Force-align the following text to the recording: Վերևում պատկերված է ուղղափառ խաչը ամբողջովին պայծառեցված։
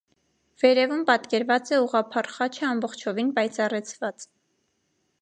Վերևում 0.63 1.03
պատկերված 1.09 1.73
է 1.77 1.79
ուղղափառ 1.83 2.31
խաչը 2.39 2.67
ամբողջովին 2.73 3.33
պայծառեցված։ 3.39 4.31